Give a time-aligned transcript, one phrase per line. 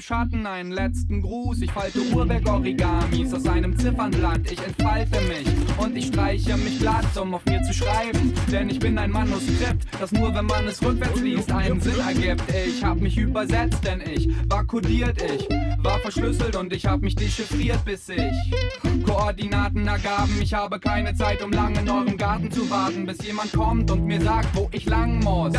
[0.00, 1.60] meinem Schatten einen letzten Gruß.
[1.62, 4.50] Ich falte Uhrwerk-Origamis aus einem Ziffernblatt.
[4.50, 5.46] Ich entfalte mich
[5.78, 8.32] und ich streiche mich glatt, um auf mir zu schreiben.
[8.50, 12.42] Denn ich bin ein Manuskript, das nur, wenn man es rückwärts liest, einen Sinn ergibt.
[12.66, 15.48] Ich hab mich übersetzt, denn ich war kodiert, ich
[15.82, 18.89] war verschlüsselt und ich hab mich dechiffriert, bis ich
[19.20, 20.40] Koordinaten ergaben.
[20.40, 24.06] Ich habe keine Zeit, um lange in eurem Garten zu warten, bis jemand kommt und
[24.06, 25.52] mir sagt, wo ich lang muss.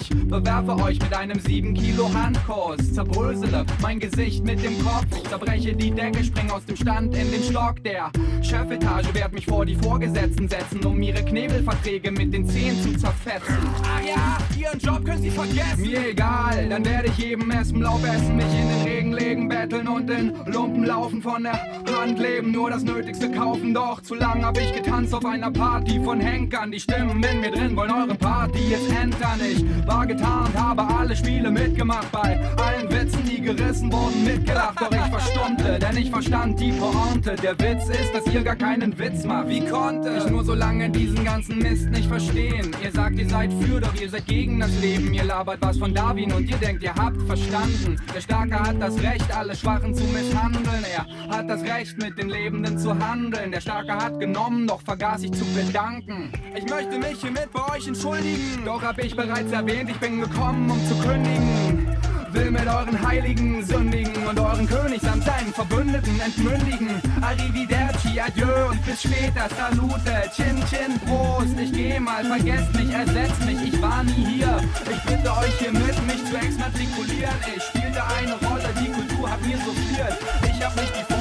[0.00, 5.74] Ich bewerfe euch mit einem 7 Kilo Handkurs, zerbrösele mein Gesicht mit dem Kopf, zerbreche
[5.74, 9.74] die Decke, spring aus dem Stand in den Stock der Chefetage, werd mich vor die
[9.74, 13.58] Vorgesetzten setzen, um ihre Knebelverträge mit den Zehen zu zerfetzen.
[13.82, 15.80] Ah ja, ihren Job können sie vergessen.
[15.80, 20.08] Mir egal, dann werde ich jedem Espenlaub essen, mich in den Regen legen, betteln und
[20.08, 21.60] in Lumpen laufen von der
[22.00, 23.74] Hand leben, nur das Nötigste kaufen.
[23.74, 26.72] Doch zu lang hab ich getanzt auf einer Party von Henkern.
[26.72, 29.38] Die Stimmen in mir drin wollen eure Party jetzt entern.
[29.42, 32.10] Ich war getarnt, habe alle Spiele mitgemacht.
[32.10, 34.80] Bei allen Witzen, die gerissen wurden, mitgelacht.
[34.80, 37.36] Doch ich verstummte, denn ich verstand die Pointe.
[37.36, 39.48] Der Witz ist, dass ihr gar keinen Witz macht.
[39.48, 42.70] Wie konnte ich nur so lange diesen ganzen Mist nicht verstehen?
[42.82, 45.12] Ihr sagt, ihr seid für, doch ihr seid gegen das Leben.
[45.12, 48.00] Ihr labert was von Darwin und ihr denkt, ihr habt verstanden.
[48.14, 50.84] Der Starke hat das Recht, alle Schwachen zu misshandeln.
[50.94, 53.52] Er hat das Recht, mit den Lebenden zu handeln.
[53.52, 56.32] Der Starke hat genommen, doch vergaß ich zu bedanken.
[56.54, 58.64] Ich möchte mich hiermit bei euch entschuldigen.
[58.64, 61.96] Doch hab ich bereits erwähnt, ich bin gekommen, um zu kündigen.
[62.32, 67.02] Will mit euren Heiligen sündigen und euren Königs an und seinen Verbündeten entmündigen.
[67.20, 71.58] Arrivederci, adieu und bis später, salute, chin chin, Prost.
[71.58, 74.60] Ich geh mal, vergesst mich, ersetzt mich, ich war nie hier.
[74.90, 77.34] Ich bitte euch hier mit, mich zu exmatrikulieren.
[77.56, 80.16] Ich spielte eine Rolle, die Kultur hat mir so souffliert.
[80.44, 81.19] Ich hab nicht die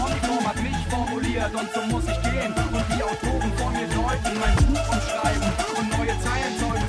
[1.30, 2.54] formuliert und so muss ich gehen.
[2.54, 6.89] Und die Autoren vor mir deuten, mein Buch umschreiben und neue Zeilen zeugen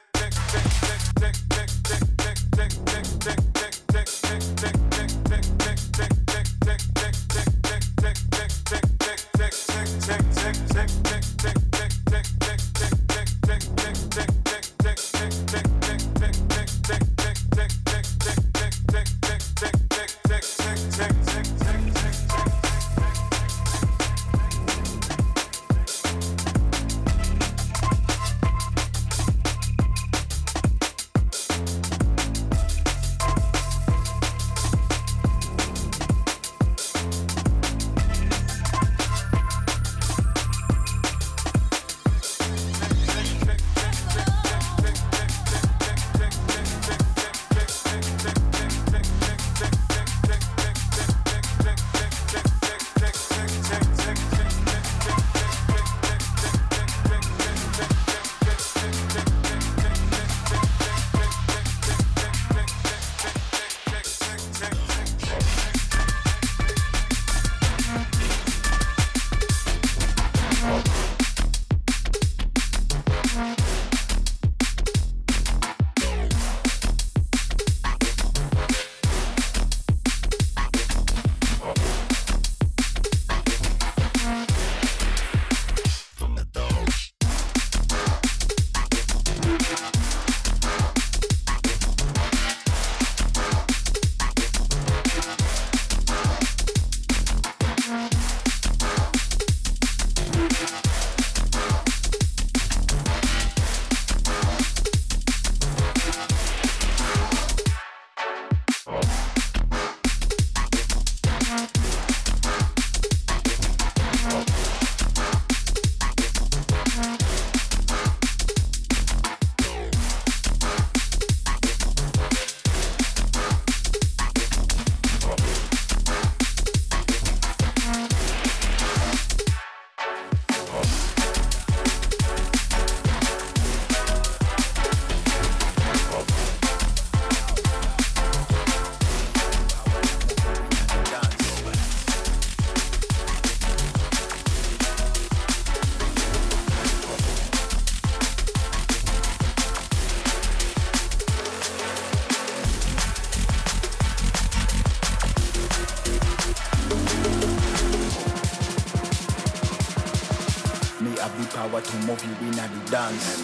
[162.91, 163.40] dance.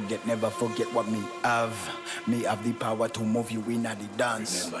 [0.00, 1.74] Forget, never forget what me have.
[2.26, 4.70] Me have the power to move you in at the dance.
[4.70, 4.76] to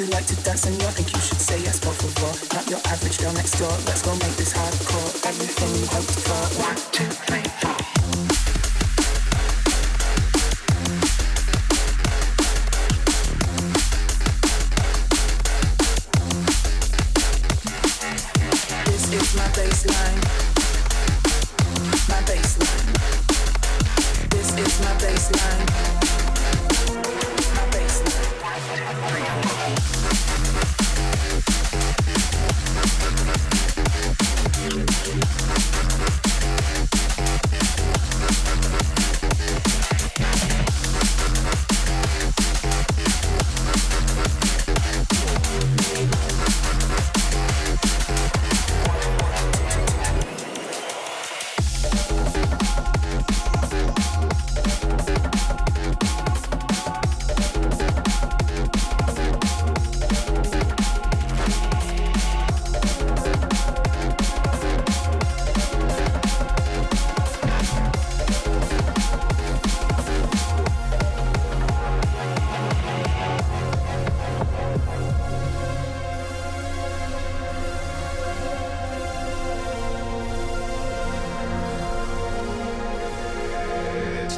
[0.00, 0.64] you like to dance?
[0.66, 2.32] And you think you should say yes, por favor.
[2.54, 3.70] Not your average girl next door.
[3.84, 4.29] Let's go make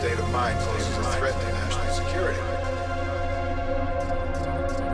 [0.03, 2.41] state of mind poses a threat to national security.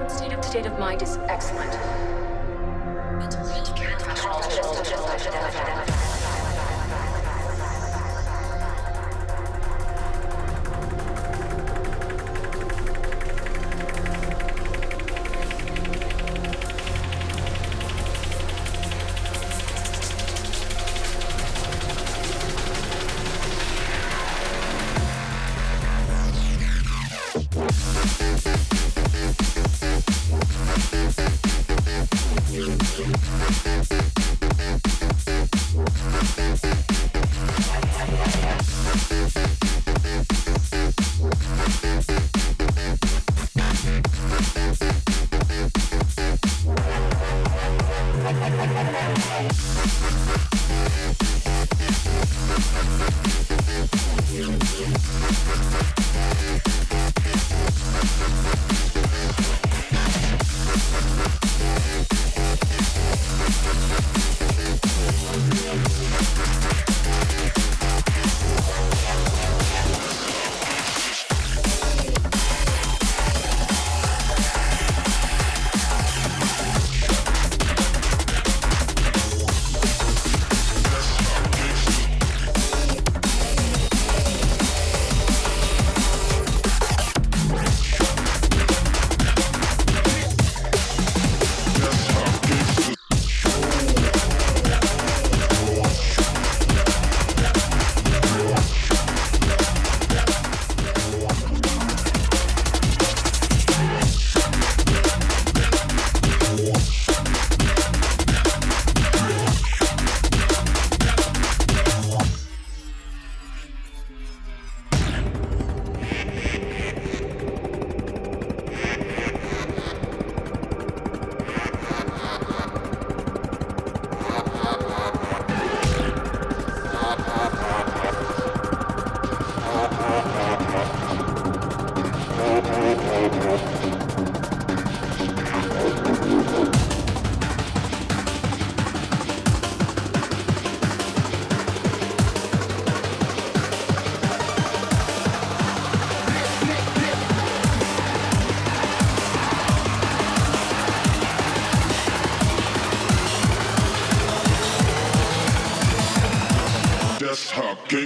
[0.07, 1.73] State of, state of mind is excellent.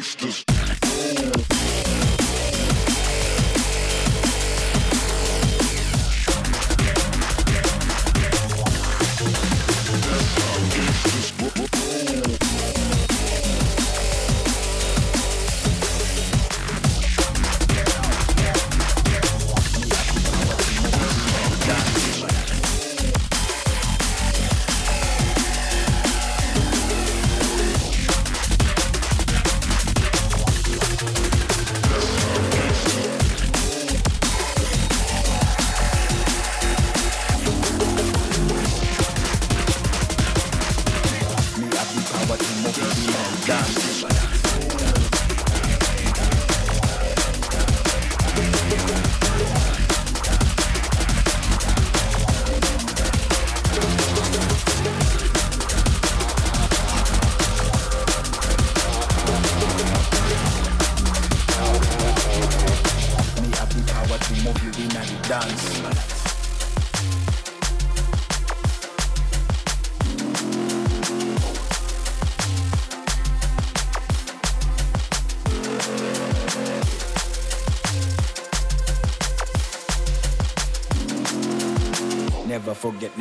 [0.03, 0.52] Gangsters.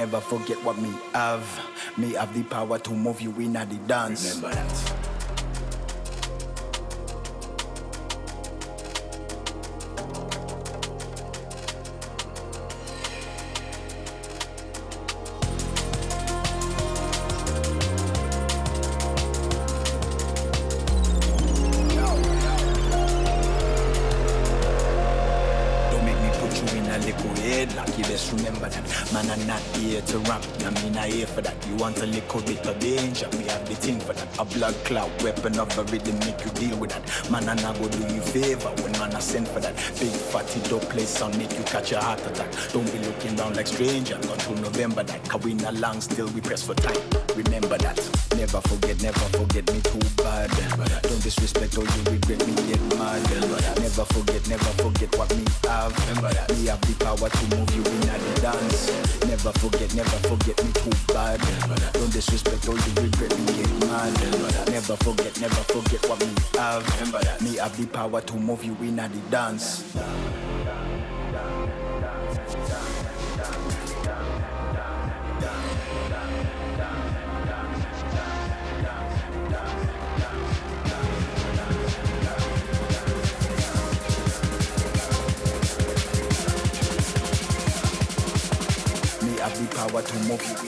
[0.02, 1.46] Never forget, what me have.
[1.96, 4.36] Me have the power to move you in at the dance.
[4.36, 5.01] Remember that.
[34.72, 37.32] A weapon of a rhythm, make you deal with that.
[37.32, 39.76] Man, and I go do you favor when man I send for that.
[40.00, 42.50] Big fatty dope play sound, make you catch a heart attack.
[42.72, 44.16] Don't be looking down like stranger.
[44.16, 45.28] Until November that.
[45.28, 46.98] Cause we not long still, we press for time.
[47.36, 48.31] Remember that.
[48.42, 50.50] Never forget, never forget me too bad.
[51.04, 53.22] Don't disrespect or you regret me get mad.
[53.78, 55.94] Never forget, never forget what me have.
[56.50, 58.90] Me have the power to move you in the dance.
[59.28, 61.40] Never forget, never forget me too bad.
[61.94, 64.12] Don't disrespect or you regret me get mad.
[64.72, 67.42] Never forget, never forget what me have.
[67.44, 69.84] Me have the power to move you in the dance.
[90.12, 90.61] To move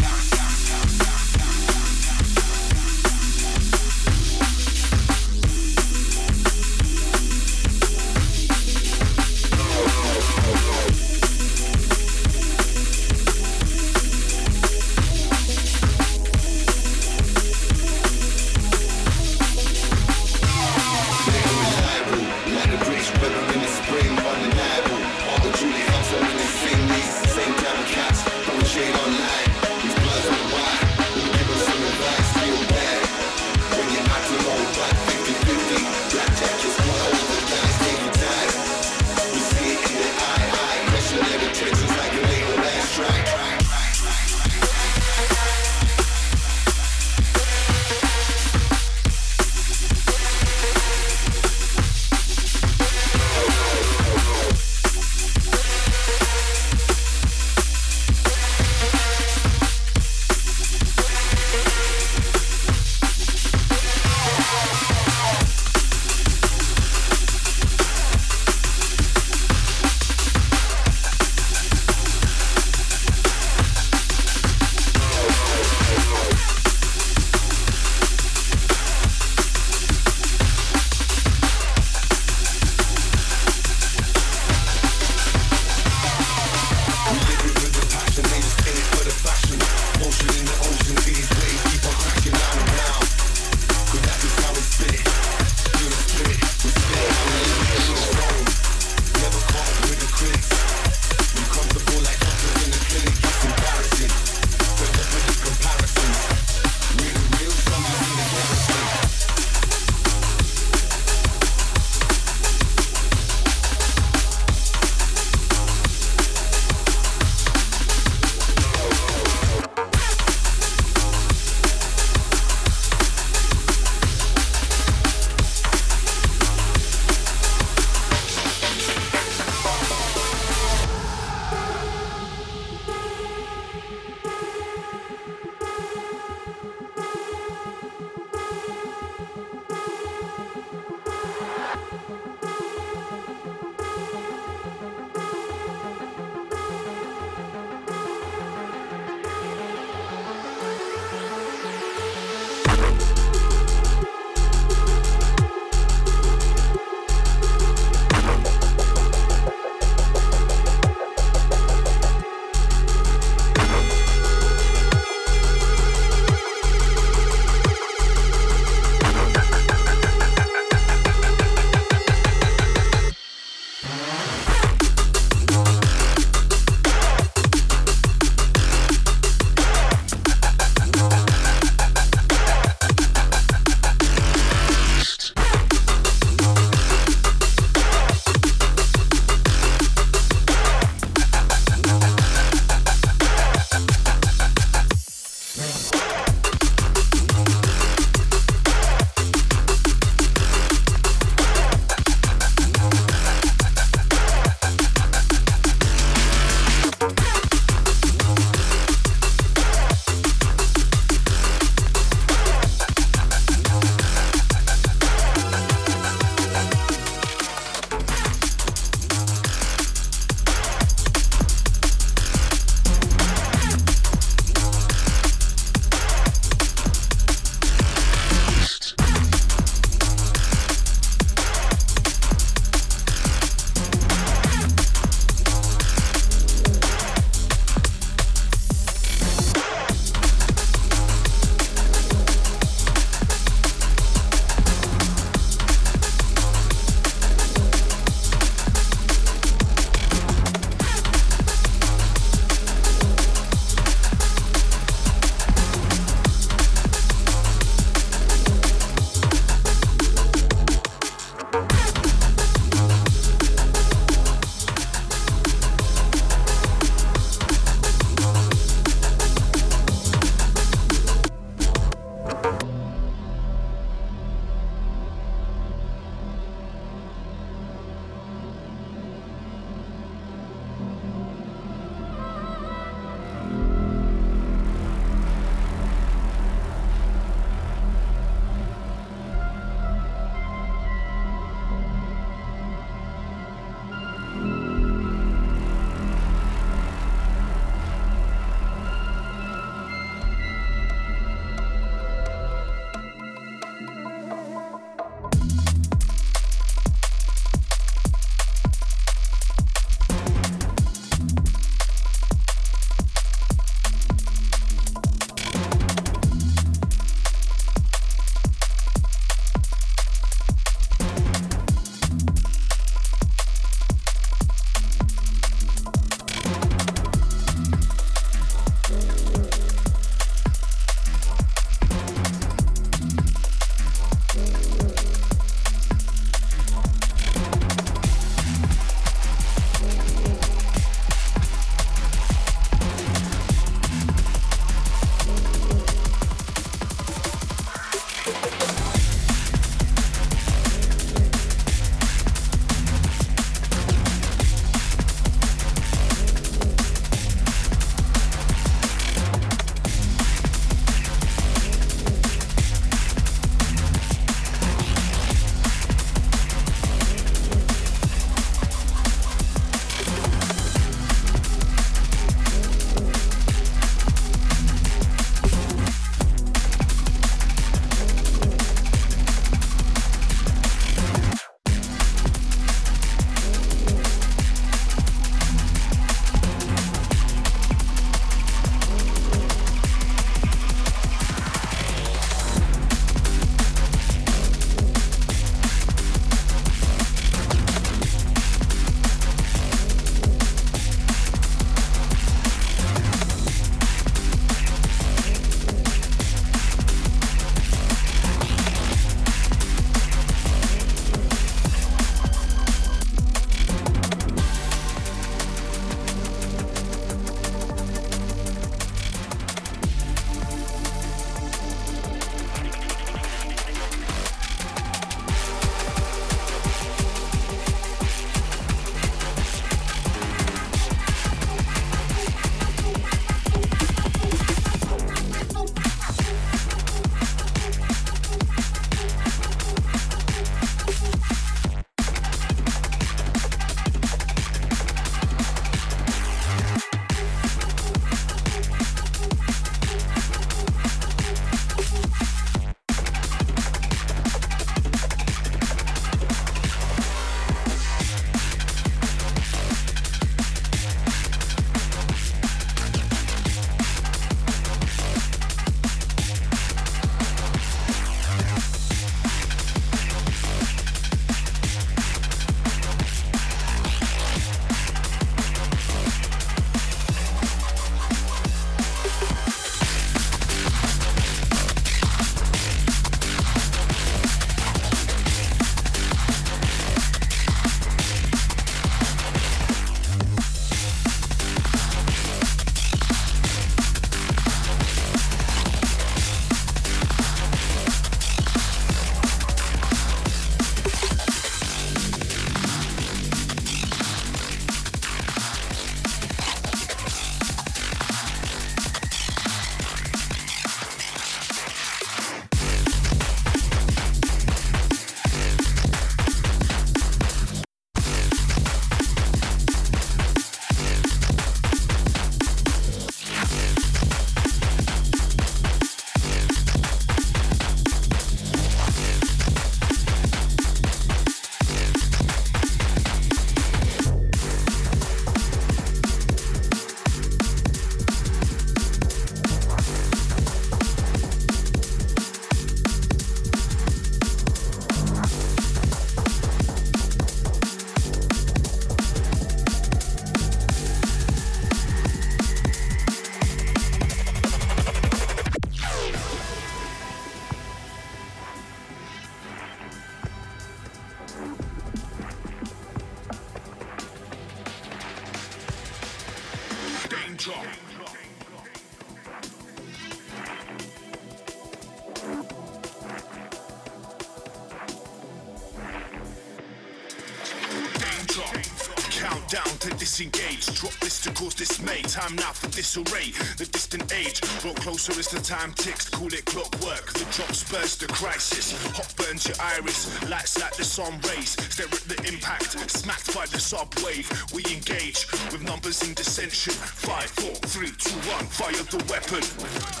[580.81, 582.01] Drop this to cause dismay.
[582.01, 583.29] Time now for disarray.
[583.57, 584.41] The distant age.
[584.63, 586.09] Grow closer as the time ticks.
[586.09, 587.13] Call it clockwork.
[587.13, 588.73] The drop spurs the crisis.
[588.97, 590.09] Hot burns your iris.
[590.27, 591.51] Lights like the sun rays.
[591.69, 592.79] Stare at the impact.
[592.89, 594.25] Smacked by the subwave.
[594.55, 596.73] We engage with numbers in dissension.
[596.73, 598.45] Five, four, three, two, one.
[598.45, 600.00] Fire the weapon.